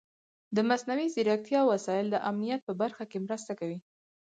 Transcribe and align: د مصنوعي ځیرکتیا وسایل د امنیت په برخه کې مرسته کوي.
د 0.55 0.57
مصنوعي 0.69 1.07
ځیرکتیا 1.15 1.61
وسایل 1.71 2.07
د 2.11 2.15
امنیت 2.29 2.61
په 2.65 2.73
برخه 2.81 3.03
کې 3.11 3.23
مرسته 3.25 3.51
کوي. 3.59 3.79